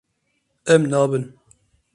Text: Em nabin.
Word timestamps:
Em 0.75 0.81
nabin. 0.91 1.23